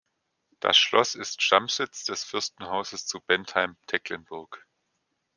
[0.61, 4.65] Das Schloss ist Stammsitz des Fürstenhauses zu Bentheim-Tecklenburg.